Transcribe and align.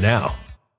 now. 0.00 0.34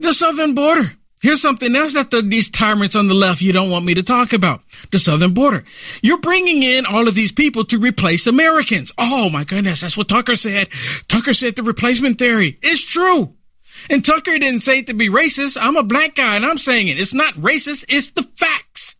The 0.00 0.12
southern 0.12 0.54
border. 0.54 0.92
Here's 1.22 1.40
something 1.40 1.74
else 1.74 1.94
that 1.94 2.10
the, 2.10 2.20
these 2.20 2.50
tyrants 2.50 2.94
on 2.94 3.08
the 3.08 3.14
left 3.14 3.40
you 3.40 3.52
don't 3.52 3.70
want 3.70 3.86
me 3.86 3.94
to 3.94 4.02
talk 4.02 4.34
about. 4.34 4.60
The 4.92 4.98
southern 4.98 5.32
border. 5.32 5.64
You're 6.02 6.20
bringing 6.20 6.62
in 6.62 6.84
all 6.84 7.08
of 7.08 7.14
these 7.14 7.32
people 7.32 7.64
to 7.66 7.78
replace 7.78 8.26
Americans. 8.26 8.92
Oh 8.98 9.30
my 9.30 9.44
goodness. 9.44 9.80
That's 9.80 9.96
what 9.96 10.08
Tucker 10.08 10.36
said. 10.36 10.68
Tucker 11.08 11.32
said 11.32 11.56
the 11.56 11.62
replacement 11.62 12.18
theory. 12.18 12.58
It's 12.60 12.84
true. 12.84 13.36
And 13.88 14.04
Tucker 14.04 14.38
didn't 14.38 14.60
say 14.60 14.80
it 14.80 14.86
to 14.88 14.94
be 14.94 15.08
racist. 15.08 15.56
I'm 15.58 15.76
a 15.76 15.82
black 15.82 16.14
guy 16.14 16.36
and 16.36 16.44
I'm 16.44 16.58
saying 16.58 16.88
it. 16.88 17.00
It's 17.00 17.14
not 17.14 17.34
racist. 17.34 17.86
It's 17.88 18.10
the 18.10 18.24
facts. 18.36 18.96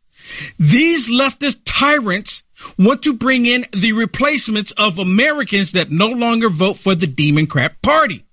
These 0.59 1.11
leftist 1.11 1.59
tyrants 1.67 2.43
want 2.79 3.03
to 3.03 3.13
bring 3.13 3.45
in 3.45 3.67
the 3.73 3.93
replacements 3.93 4.73
of 4.79 4.99
Americans 4.99 5.73
that 5.73 5.91
no 5.91 6.09
longer 6.09 6.49
vote 6.49 6.79
for 6.79 6.95
the 6.95 7.07
Democrat 7.07 7.83
Party. 7.83 8.25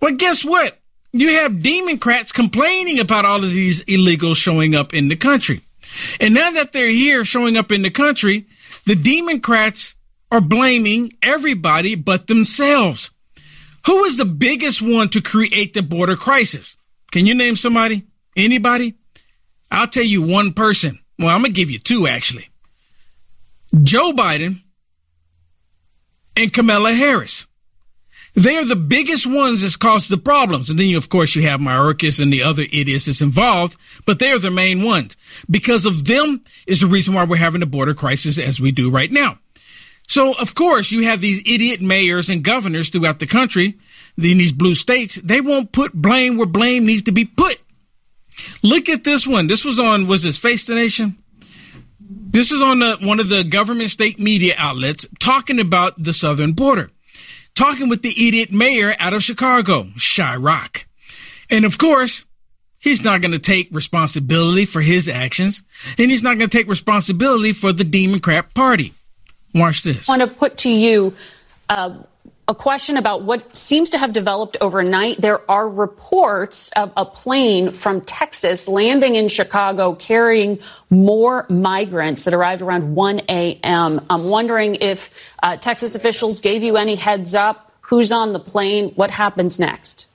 Well, 0.00 0.16
guess 0.16 0.44
what? 0.44 0.78
You 1.12 1.36
have 1.38 1.62
Democrats 1.62 2.32
complaining 2.32 2.98
about 2.98 3.24
all 3.24 3.42
of 3.44 3.50
these 3.50 3.84
illegals 3.84 4.36
showing 4.36 4.74
up 4.74 4.94
in 4.94 5.08
the 5.08 5.16
country. 5.16 5.60
And 6.20 6.34
now 6.34 6.50
that 6.52 6.72
they're 6.72 6.88
here 6.88 7.24
showing 7.24 7.56
up 7.56 7.70
in 7.70 7.82
the 7.82 7.90
country, 7.90 8.46
the 8.86 8.94
Democrats 8.94 9.94
are 10.30 10.40
blaming 10.40 11.12
everybody 11.22 11.94
but 11.94 12.26
themselves. 12.26 13.10
Who 13.86 14.04
is 14.04 14.16
the 14.16 14.24
biggest 14.24 14.80
one 14.80 15.08
to 15.10 15.20
create 15.20 15.74
the 15.74 15.82
border 15.82 16.16
crisis? 16.16 16.76
Can 17.10 17.26
you 17.26 17.34
name 17.34 17.56
somebody? 17.56 18.06
Anybody? 18.36 18.94
I'll 19.70 19.88
tell 19.88 20.04
you 20.04 20.22
one 20.22 20.52
person. 20.52 20.98
Well, 21.18 21.28
I'm 21.28 21.42
going 21.42 21.52
to 21.52 21.60
give 21.60 21.70
you 21.70 21.78
two 21.78 22.06
actually. 22.06 22.48
Joe 23.82 24.12
Biden 24.12 24.62
and 26.36 26.52
Kamala 26.52 26.92
Harris. 26.92 27.46
They 28.34 28.56
are 28.56 28.64
the 28.64 28.76
biggest 28.76 29.26
ones 29.26 29.60
that's 29.60 29.76
caused 29.76 30.08
the 30.08 30.16
problems. 30.16 30.70
And 30.70 30.78
then, 30.78 30.86
you, 30.86 30.96
of 30.96 31.08
course, 31.10 31.36
you 31.36 31.42
have 31.42 31.60
Mayorkas 31.60 32.20
and 32.20 32.32
the 32.32 32.42
other 32.42 32.62
idiots 32.62 33.04
that's 33.04 33.20
involved, 33.20 33.76
but 34.06 34.18
they 34.18 34.30
are 34.30 34.38
the 34.38 34.50
main 34.50 34.82
ones. 34.82 35.16
Because 35.50 35.84
of 35.84 36.06
them 36.06 36.42
is 36.66 36.80
the 36.80 36.86
reason 36.86 37.12
why 37.12 37.24
we're 37.24 37.36
having 37.36 37.62
a 37.62 37.66
border 37.66 37.94
crisis 37.94 38.38
as 38.38 38.58
we 38.58 38.72
do 38.72 38.90
right 38.90 39.10
now. 39.10 39.38
So, 40.08 40.34
of 40.38 40.54
course, 40.54 40.90
you 40.90 41.04
have 41.04 41.20
these 41.20 41.40
idiot 41.40 41.80
mayors 41.80 42.30
and 42.30 42.42
governors 42.42 42.88
throughout 42.88 43.18
the 43.18 43.26
country 43.26 43.78
in 44.16 44.38
these 44.38 44.52
blue 44.52 44.74
states. 44.74 45.16
They 45.16 45.40
won't 45.40 45.72
put 45.72 45.92
blame 45.92 46.38
where 46.38 46.46
blame 46.46 46.86
needs 46.86 47.02
to 47.02 47.12
be 47.12 47.24
put. 47.24 47.58
Look 48.62 48.88
at 48.88 49.04
this 49.04 49.26
one. 49.26 49.46
This 49.46 49.64
was 49.64 49.78
on, 49.78 50.06
was 50.06 50.22
this 50.22 50.38
Face 50.38 50.66
the 50.66 50.74
Nation? 50.74 51.16
This 52.00 52.50
is 52.50 52.62
on 52.62 52.78
the, 52.78 52.96
one 53.02 53.20
of 53.20 53.28
the 53.28 53.44
government 53.44 53.90
state 53.90 54.18
media 54.18 54.54
outlets 54.56 55.06
talking 55.20 55.60
about 55.60 56.02
the 56.02 56.14
southern 56.14 56.52
border 56.52 56.90
talking 57.54 57.88
with 57.88 58.02
the 58.02 58.28
idiot 58.28 58.52
mayor 58.52 58.94
out 58.98 59.12
of 59.12 59.22
Chicago, 59.22 59.84
Chirac. 59.96 60.84
And 61.50 61.64
of 61.64 61.78
course, 61.78 62.24
he's 62.78 63.02
not 63.04 63.20
going 63.20 63.32
to 63.32 63.38
take 63.38 63.68
responsibility 63.70 64.64
for 64.64 64.80
his 64.80 65.08
actions, 65.08 65.62
and 65.98 66.10
he's 66.10 66.22
not 66.22 66.38
going 66.38 66.50
to 66.50 66.56
take 66.56 66.68
responsibility 66.68 67.52
for 67.52 67.72
the 67.72 67.84
Democrat 67.84 68.54
Party. 68.54 68.94
Watch 69.54 69.82
this. 69.82 70.08
I 70.08 70.16
want 70.16 70.30
to 70.30 70.38
put 70.38 70.56
to 70.58 70.70
you 70.70 71.14
uh, 71.68 71.98
a 72.48 72.54
question 72.54 72.96
about 72.96 73.22
what 73.22 73.54
seems 73.54 73.90
to 73.90 73.98
have 73.98 74.12
developed 74.12 74.56
overnight. 74.60 75.20
There 75.20 75.48
are 75.50 75.68
reports 75.68 76.70
of 76.72 76.92
a 76.96 77.04
plane 77.04 77.72
from 77.72 78.00
Texas 78.00 78.66
landing 78.66 79.14
in 79.14 79.28
Chicago 79.28 79.94
carrying 79.94 80.58
more 80.90 81.46
migrants 81.48 82.24
that 82.24 82.34
arrived 82.34 82.60
around 82.60 82.94
1 82.94 83.20
a.m. 83.28 84.04
I'm 84.10 84.24
wondering 84.24 84.76
if 84.80 85.32
uh, 85.42 85.56
Texas 85.56 85.94
officials 85.94 86.40
gave 86.40 86.62
you 86.62 86.76
any 86.76 86.96
heads 86.96 87.34
up. 87.34 87.72
Who's 87.82 88.10
on 88.10 88.32
the 88.32 88.40
plane? 88.40 88.90
What 88.96 89.10
happens 89.10 89.58
next? 89.60 90.06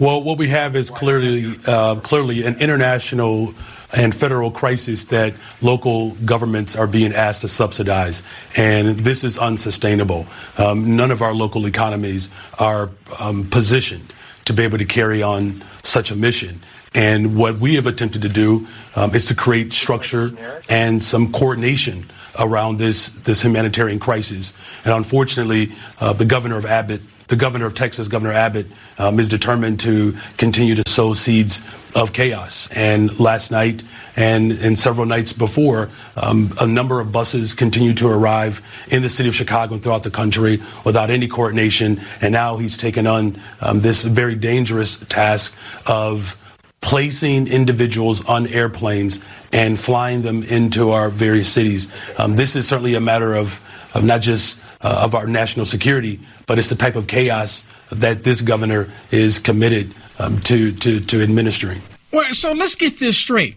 Well, 0.00 0.22
what 0.22 0.38
we 0.38 0.48
have 0.48 0.74
is 0.74 0.90
clearly, 0.90 1.56
uh, 1.66 1.96
clearly 1.96 2.44
an 2.44 2.58
international 2.58 3.54
and 3.92 4.12
federal 4.12 4.50
crisis 4.50 5.04
that 5.06 5.34
local 5.62 6.10
governments 6.24 6.74
are 6.74 6.88
being 6.88 7.12
asked 7.12 7.42
to 7.42 7.48
subsidize. 7.48 8.24
And 8.56 8.98
this 8.98 9.22
is 9.22 9.38
unsustainable. 9.38 10.26
Um, 10.58 10.96
none 10.96 11.12
of 11.12 11.22
our 11.22 11.32
local 11.32 11.66
economies 11.66 12.28
are 12.58 12.90
um, 13.20 13.48
positioned 13.50 14.12
to 14.46 14.52
be 14.52 14.64
able 14.64 14.78
to 14.78 14.84
carry 14.84 15.22
on 15.22 15.62
such 15.84 16.10
a 16.10 16.16
mission. 16.16 16.60
And 16.92 17.36
what 17.36 17.58
we 17.58 17.76
have 17.76 17.86
attempted 17.86 18.22
to 18.22 18.28
do 18.28 18.66
um, 18.96 19.14
is 19.14 19.26
to 19.26 19.34
create 19.36 19.72
structure 19.72 20.32
and 20.68 21.00
some 21.00 21.32
coordination 21.32 22.06
around 22.38 22.78
this, 22.78 23.10
this 23.10 23.42
humanitarian 23.42 24.00
crisis. 24.00 24.54
And 24.84 24.92
unfortunately, 24.92 25.70
uh, 26.00 26.14
the 26.14 26.24
governor 26.24 26.56
of 26.56 26.66
Abbott 26.66 27.00
the 27.34 27.40
governor 27.40 27.66
of 27.66 27.74
Texas, 27.74 28.06
Governor 28.06 28.32
Abbott, 28.32 28.68
um, 28.96 29.18
is 29.18 29.28
determined 29.28 29.80
to 29.80 30.16
continue 30.36 30.76
to 30.76 30.88
sow 30.88 31.14
seeds 31.14 31.62
of 31.96 32.12
chaos. 32.12 32.68
And 32.70 33.18
last 33.18 33.50
night 33.50 33.82
and, 34.14 34.52
and 34.52 34.78
several 34.78 35.04
nights 35.04 35.32
before, 35.32 35.90
um, 36.16 36.54
a 36.60 36.66
number 36.66 37.00
of 37.00 37.10
buses 37.10 37.52
continued 37.52 37.96
to 37.96 38.08
arrive 38.08 38.62
in 38.88 39.02
the 39.02 39.10
city 39.10 39.28
of 39.28 39.34
Chicago 39.34 39.74
and 39.74 39.82
throughout 39.82 40.04
the 40.04 40.12
country 40.12 40.62
without 40.84 41.10
any 41.10 41.26
coordination. 41.26 42.00
And 42.20 42.32
now 42.32 42.56
he's 42.56 42.76
taken 42.76 43.04
on 43.08 43.36
um, 43.60 43.80
this 43.80 44.04
very 44.04 44.36
dangerous 44.36 44.96
task 44.96 45.56
of 45.86 46.36
placing 46.82 47.48
individuals 47.48 48.24
on 48.26 48.46
airplanes 48.46 49.18
and 49.52 49.76
flying 49.76 50.22
them 50.22 50.44
into 50.44 50.92
our 50.92 51.08
various 51.08 51.52
cities. 51.52 51.90
Um, 52.16 52.36
this 52.36 52.54
is 52.54 52.68
certainly 52.68 52.94
a 52.94 53.00
matter 53.00 53.34
of, 53.34 53.60
of 53.92 54.04
not 54.04 54.20
just 54.20 54.60
uh, 54.84 55.00
of 55.02 55.14
our 55.14 55.26
national 55.26 55.66
security, 55.66 56.20
but 56.46 56.58
it's 56.58 56.68
the 56.68 56.76
type 56.76 56.94
of 56.94 57.06
chaos 57.06 57.66
that 57.90 58.22
this 58.22 58.42
governor 58.42 58.90
is 59.10 59.38
committed 59.38 59.94
um, 60.18 60.38
to, 60.40 60.72
to, 60.72 61.00
to 61.00 61.22
administering. 61.22 61.80
Well, 62.12 62.32
so 62.34 62.52
let's 62.52 62.74
get 62.74 62.98
this 62.98 63.16
straight. 63.16 63.56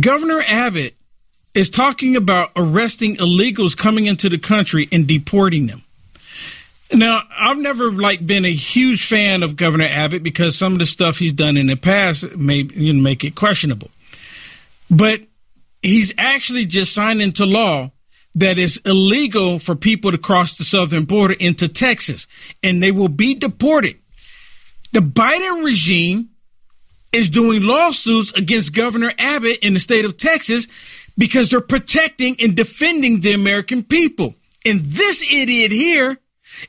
Governor 0.00 0.42
Abbott 0.46 0.94
is 1.54 1.70
talking 1.70 2.16
about 2.16 2.50
arresting 2.56 3.16
illegals 3.16 3.76
coming 3.76 4.06
into 4.06 4.28
the 4.28 4.38
country 4.38 4.88
and 4.92 5.06
deporting 5.06 5.66
them. 5.66 5.82
Now, 6.92 7.22
I've 7.30 7.58
never 7.58 7.90
like 7.90 8.26
been 8.26 8.44
a 8.44 8.52
huge 8.52 9.06
fan 9.06 9.42
of 9.42 9.56
Governor 9.56 9.88
Abbott 9.90 10.22
because 10.22 10.56
some 10.56 10.72
of 10.72 10.78
the 10.78 10.86
stuff 10.86 11.18
he's 11.18 11.32
done 11.32 11.56
in 11.56 11.66
the 11.66 11.76
past 11.76 12.36
may 12.36 12.66
you 12.74 12.92
know, 12.92 13.02
make 13.02 13.24
it 13.24 13.34
questionable. 13.34 13.90
But 14.90 15.22
he's 15.82 16.14
actually 16.16 16.66
just 16.66 16.94
signed 16.94 17.20
into 17.20 17.44
law 17.44 17.90
that 18.38 18.58
it's 18.58 18.76
illegal 18.78 19.58
for 19.58 19.74
people 19.74 20.12
to 20.12 20.18
cross 20.18 20.54
the 20.56 20.64
southern 20.64 21.04
border 21.04 21.34
into 21.34 21.68
Texas, 21.68 22.26
and 22.62 22.82
they 22.82 22.92
will 22.92 23.08
be 23.08 23.34
deported. 23.34 23.96
The 24.92 25.00
Biden 25.00 25.64
regime 25.64 26.30
is 27.12 27.28
doing 27.28 27.62
lawsuits 27.62 28.32
against 28.32 28.74
Governor 28.74 29.12
Abbott 29.18 29.58
in 29.58 29.74
the 29.74 29.80
state 29.80 30.04
of 30.04 30.16
Texas 30.16 30.68
because 31.16 31.50
they're 31.50 31.60
protecting 31.60 32.36
and 32.40 32.56
defending 32.56 33.20
the 33.20 33.32
American 33.32 33.82
people. 33.82 34.36
And 34.64 34.84
this 34.84 35.26
idiot 35.32 35.72
here 35.72 36.18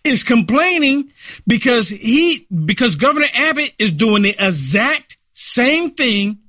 is 0.04 0.24
complaining 0.24 1.12
because 1.48 1.89
he 1.89 2.48
because 2.66 2.95
Governor 2.95 3.27
Abbott 3.33 3.74
is 3.80 3.92
doing 3.92 4.24
the 4.24 4.36
exact 4.39 5.18
same 5.33 5.92
thing 5.92 6.39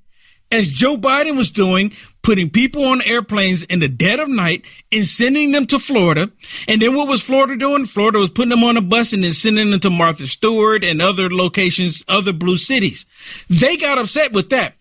as 0.51 0.69
Joe 0.69 0.97
Biden 0.97 1.37
was 1.37 1.51
doing 1.51 1.93
putting 2.23 2.51
people 2.51 2.85
on 2.85 3.03
airplanes 3.03 3.63
in 3.65 3.81
the 3.81 3.89
dead 3.89 4.21
of 4.21 4.29
night 4.29 4.65
and 4.93 5.07
sending 5.07 5.53
them 5.53 5.67
to 5.67 5.79
Florida. 5.79 6.31
And 6.69 6.81
then 6.81 6.95
what 6.95 7.09
was 7.09 7.23
Florida 7.23 7.57
doing? 7.57 7.87
Florida 7.87 8.19
was 8.19 8.31
putting 8.31 8.51
them 8.51 8.65
on 8.65 8.77
a 8.77 8.83
bus 8.83 9.13
and 9.13 9.25
then 9.25 9.33
sending 9.33 9.71
them 9.71 9.81
to 9.81 9.91
Martha 9.91 10.27
Stewart 10.27 10.85
and 10.85 11.01
other 11.01 11.31
locations, 11.31 12.05
other 12.09 12.33
blue 12.33 12.59
cities. 12.59 13.07
They 13.49 13.77
got 13.77 13.99
upset 13.99 14.33
with 14.33 14.51
that. 14.51 14.75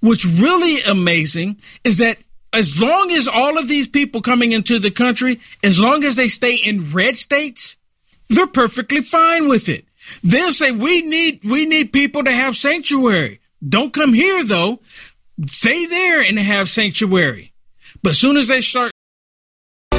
What's 0.00 0.24
really 0.24 0.82
amazing 0.82 1.60
is 1.84 1.98
that 1.98 2.18
as 2.52 2.80
long 2.80 3.10
as 3.12 3.28
all 3.28 3.58
of 3.58 3.68
these 3.68 3.88
people 3.88 4.20
coming 4.20 4.52
into 4.52 4.78
the 4.78 4.90
country, 4.90 5.40
as 5.62 5.80
long 5.80 6.04
as 6.04 6.16
they 6.16 6.28
stay 6.28 6.56
in 6.56 6.92
red 6.92 7.16
states, 7.16 7.76
they're 8.28 8.46
perfectly 8.46 9.00
fine 9.00 9.48
with 9.48 9.68
it. 9.68 9.84
They'll 10.24 10.52
say, 10.52 10.72
we 10.72 11.02
need, 11.02 11.44
we 11.44 11.66
need 11.66 11.92
people 11.92 12.24
to 12.24 12.32
have 12.32 12.56
sanctuary. 12.56 13.40
Don't 13.66 13.92
come 13.92 14.12
here 14.12 14.42
though 14.44 14.80
stay 15.46 15.86
there 15.86 16.20
and 16.20 16.38
have 16.38 16.68
sanctuary. 16.68 17.52
But 18.02 18.10
as 18.10 18.18
soon 18.18 18.36
as 18.36 18.48
they 18.48 18.60
start 18.60 18.91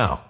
now. 0.00 0.29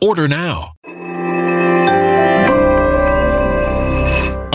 Order 0.00 0.28
now. 0.28 0.77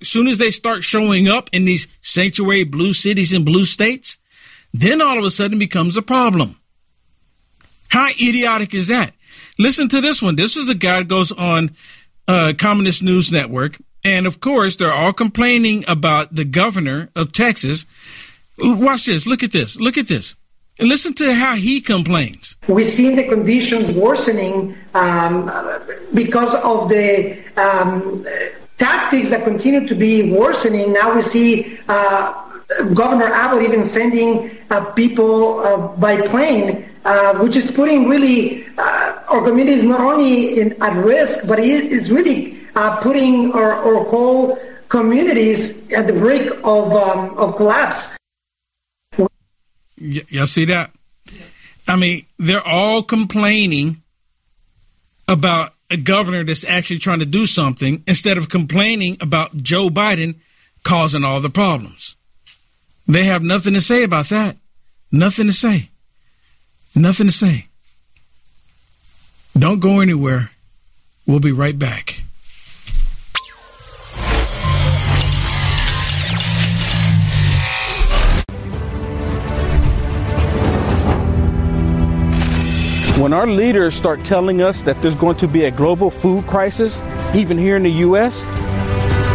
As 0.00 0.08
soon 0.08 0.26
as 0.26 0.38
they 0.38 0.50
start 0.50 0.82
showing 0.82 1.28
up 1.28 1.48
in 1.52 1.64
these 1.64 1.86
sanctuary 2.00 2.64
blue 2.64 2.92
cities 2.92 3.32
and 3.32 3.44
blue 3.44 3.64
states, 3.64 4.18
then 4.74 5.00
all 5.00 5.18
of 5.18 5.24
a 5.24 5.30
sudden 5.30 5.58
becomes 5.58 5.96
a 5.96 6.02
problem. 6.02 6.60
How 7.88 8.08
idiotic 8.08 8.74
is 8.74 8.88
that? 8.88 9.14
Listen 9.58 9.88
to 9.88 10.00
this 10.00 10.20
one. 10.20 10.36
This 10.36 10.56
is 10.56 10.68
a 10.68 10.74
guy 10.74 11.02
goes 11.02 11.32
on 11.32 11.70
uh, 12.28 12.52
Communist 12.58 13.02
News 13.02 13.32
Network. 13.32 13.78
And 14.04 14.26
of 14.26 14.40
course, 14.40 14.76
they're 14.76 14.92
all 14.92 15.12
complaining 15.12 15.84
about 15.88 16.34
the 16.34 16.44
governor 16.44 17.10
of 17.16 17.32
Texas. 17.32 17.86
Watch 18.58 19.06
this. 19.06 19.26
Look 19.26 19.42
at 19.42 19.52
this. 19.52 19.78
Look 19.80 19.96
at 19.96 20.08
this. 20.08 20.34
And 20.78 20.88
listen 20.88 21.14
to 21.14 21.32
how 21.32 21.54
he 21.54 21.80
complains. 21.80 22.56
We 22.68 22.84
see 22.84 23.14
the 23.14 23.24
conditions 23.24 23.90
worsening 23.90 24.76
um, 24.94 25.50
because 26.12 26.54
of 26.56 26.90
the 26.90 27.38
um, 27.56 28.26
tactics 28.78 29.30
that 29.30 29.44
continue 29.44 29.86
to 29.86 29.94
be 29.94 30.30
worsening. 30.30 30.92
Now 30.92 31.14
we 31.14 31.22
see 31.22 31.78
uh, 31.88 32.46
Governor 32.94 33.26
Abbott 33.26 33.62
even 33.62 33.84
sending 33.84 34.58
uh, 34.70 34.84
people 34.92 35.60
uh, 35.60 35.88
by 35.96 36.20
plane, 36.28 36.88
uh, 37.04 37.38
which 37.38 37.56
is 37.56 37.70
putting 37.70 38.08
really 38.08 38.66
uh, 38.76 39.22
our 39.28 39.42
communities 39.42 39.84
not 39.84 40.00
only 40.00 40.60
in, 40.60 40.82
at 40.82 40.96
risk, 40.96 41.46
but 41.46 41.60
it 41.60 41.84
is 41.86 42.10
really 42.10 42.58
uh, 42.74 42.96
putting 42.96 43.52
our, 43.52 43.72
our, 43.72 44.04
whole 44.04 44.58
communities 44.88 45.90
at 45.92 46.06
the 46.06 46.12
brink 46.12 46.50
of, 46.64 46.92
um, 46.92 47.38
of 47.38 47.56
collapse. 47.56 48.16
Y- 49.98 50.22
y'all 50.28 50.46
see 50.46 50.66
that? 50.66 50.90
I 51.88 51.96
mean, 51.96 52.26
they're 52.38 52.66
all 52.66 53.02
complaining 53.02 54.02
about 55.28 55.72
a 55.90 55.96
governor 55.96 56.44
that's 56.44 56.64
actually 56.64 56.98
trying 56.98 57.20
to 57.20 57.26
do 57.26 57.46
something 57.46 58.02
instead 58.06 58.38
of 58.38 58.48
complaining 58.48 59.16
about 59.20 59.56
Joe 59.56 59.88
Biden 59.88 60.36
causing 60.82 61.24
all 61.24 61.40
the 61.40 61.50
problems. 61.50 62.16
They 63.06 63.24
have 63.24 63.42
nothing 63.42 63.74
to 63.74 63.80
say 63.80 64.02
about 64.02 64.28
that. 64.30 64.56
Nothing 65.12 65.46
to 65.46 65.52
say. 65.52 65.90
Nothing 66.94 67.26
to 67.26 67.32
say. 67.32 67.66
Don't 69.56 69.80
go 69.80 70.00
anywhere. 70.00 70.50
We'll 71.26 71.40
be 71.40 71.52
right 71.52 71.78
back. 71.78 72.20
When 83.18 83.32
our 83.32 83.46
leaders 83.46 83.94
start 83.94 84.22
telling 84.26 84.60
us 84.60 84.82
that 84.82 85.00
there's 85.00 85.14
going 85.14 85.36
to 85.36 85.48
be 85.48 85.64
a 85.64 85.70
global 85.70 86.10
food 86.10 86.46
crisis, 86.46 86.98
even 87.34 87.56
here 87.56 87.74
in 87.74 87.84
the 87.84 87.90
U.S., 87.90 88.42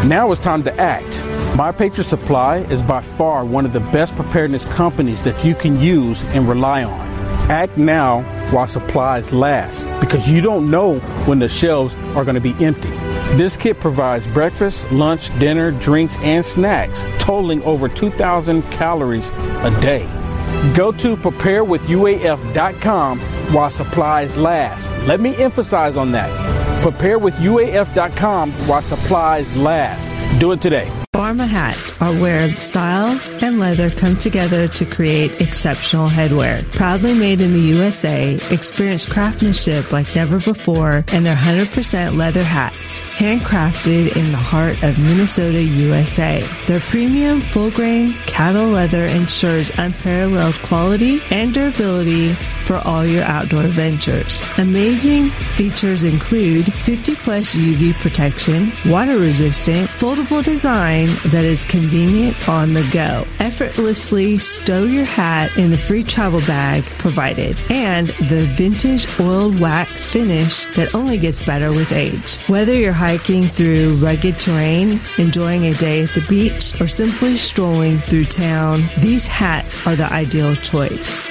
now 0.06 0.32
it's 0.32 0.40
time 0.40 0.62
to 0.66 0.80
act. 0.80 1.10
My 1.58 1.72
Patriot 1.72 2.04
Supply 2.04 2.58
is 2.58 2.84
by 2.84 3.02
far 3.02 3.44
one 3.44 3.66
of 3.66 3.74
the 3.74 3.80
best 3.80 4.16
preparedness 4.16 4.66
companies 4.66 5.24
that 5.24 5.44
you 5.44 5.56
can 5.56 5.82
use 5.82 6.22
and 6.36 6.48
rely 6.48 6.84
on. 6.84 7.00
Act 7.50 7.76
now 7.76 8.22
while 8.52 8.68
supplies 8.68 9.34
last 9.34 9.84
because 10.00 10.28
you 10.28 10.42
don't 10.42 10.70
know 10.70 11.00
when 11.26 11.40
the 11.40 11.50
shelves 11.50 11.96
are 12.16 12.24
going 12.24 12.36
to 12.36 12.40
be 12.40 12.54
empty. 12.64 12.92
This 13.36 13.58
kit 13.58 13.80
provides 13.80 14.28
breakfast, 14.28 14.92
lunch, 14.92 15.36
dinner, 15.40 15.72
drinks, 15.72 16.16
and 16.18 16.46
snacks, 16.46 17.02
totaling 17.18 17.64
over 17.64 17.90
2,000 17.90 18.62
calories 18.74 19.28
a 19.28 19.76
day. 19.82 20.04
Go 20.76 20.92
to 20.92 21.18
preparewithuaf.com 21.18 23.41
while 23.54 23.72
supplies 23.72 24.38
last. 24.38 24.88
Let 25.08 25.20
me 25.20 25.36
emphasize 25.38 25.98
on 25.98 26.12
that. 26.14 26.30
Prepare 26.82 27.20
with 27.20 27.34
UAF.com 27.36 28.52
while 28.68 28.82
supplies 28.82 29.56
last. 29.56 30.40
Do 30.40 30.52
it 30.52 30.62
today. 30.62 31.01
Pharma 31.22 31.48
hats 31.48 31.94
are 32.02 32.16
where 32.16 32.50
style 32.60 33.16
and 33.44 33.60
leather 33.60 33.92
come 33.92 34.18
together 34.18 34.68
to 34.70 34.86
create 34.88 35.40
exceptional 35.40 36.10
headwear. 36.10 36.68
Proudly 36.72 37.14
made 37.14 37.42
in 37.42 37.54
the 37.54 37.60
USA, 37.60 38.40
experience 38.50 39.06
craftsmanship 39.06 39.92
like 39.92 40.16
never 40.16 40.40
before 40.40 41.06
and 41.14 41.24
their 41.24 41.36
100% 41.36 42.18
leather 42.18 42.42
hats, 42.44 43.02
handcrafted 43.20 44.16
in 44.18 44.32
the 44.32 44.38
heart 44.38 44.82
of 44.82 44.98
Minnesota, 44.98 45.62
USA. 45.62 46.44
Their 46.66 46.80
premium 46.80 47.42
full 47.42 47.70
grain 47.70 48.14
cattle 48.26 48.70
leather 48.70 49.06
ensures 49.06 49.70
unparalleled 49.78 50.56
quality 50.64 51.22
and 51.30 51.54
durability 51.54 52.34
for 52.66 52.78
all 52.88 53.06
your 53.06 53.24
outdoor 53.24 53.64
ventures. 53.64 54.42
Amazing 54.58 55.30
features 55.30 56.04
include 56.04 56.74
50 56.74 57.16
plus 57.16 57.56
UV 57.56 57.94
protection, 57.96 58.72
water 58.90 59.18
resistant, 59.20 59.88
foldable 59.88 60.44
design, 60.44 61.11
that 61.32 61.46
is 61.46 61.64
convenient 61.64 62.50
on 62.50 62.74
the 62.74 62.88
go. 62.92 63.26
Effortlessly 63.40 64.38
stow 64.38 64.84
your 64.84 65.06
hat 65.06 65.56
in 65.58 65.72
the 65.72 65.78
free 65.78 66.04
travel 66.04 66.42
bag 66.42 66.84
provided 67.00 67.58
and 67.70 68.10
the 68.30 68.46
vintage 68.56 69.08
oiled 69.20 69.60
wax 69.60 70.06
finish 70.06 70.66
that 70.76 70.94
only 70.94 71.18
gets 71.18 71.44
better 71.46 71.70
with 71.70 71.92
age. 71.92 72.38
Whether 72.48 72.74
you're 72.74 72.92
hiking 72.92 73.48
through 73.48 73.96
rugged 73.96 74.38
terrain, 74.40 75.00
enjoying 75.18 75.66
a 75.66 75.74
day 75.76 76.04
at 76.04 76.14
the 76.14 76.26
beach, 76.28 76.80
or 76.82 76.88
simply 76.88 77.38
strolling 77.38 78.00
through 78.00 78.26
town, 78.26 78.84
these 79.00 79.26
hats 79.28 79.88
are 79.88 79.96
the 79.96 80.12
ideal 80.12 80.56
choice. 80.56 81.31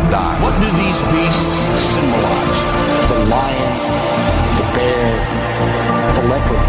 these 0.91 1.03
beasts 1.03 1.55
symbolize? 1.95 2.59
The 3.07 3.19
lion, 3.31 3.71
the 4.59 4.65
bear, 4.75 5.07
the 6.15 6.23
leopard. 6.27 6.67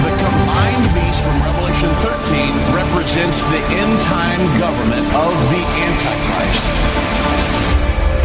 The 0.00 0.14
combined 0.16 0.86
beast 0.96 1.20
from 1.24 1.36
Revelation 1.44 1.90
13 2.00 2.56
represents 2.72 3.44
the 3.52 3.62
end 3.84 4.00
time 4.00 4.40
government 4.58 5.06
of 5.12 5.32
the 5.52 5.62
Antichrist. 5.84 6.64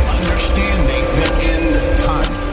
Understanding 0.08 1.06
the 1.20 1.32
end 1.52 1.98
time. 1.98 2.53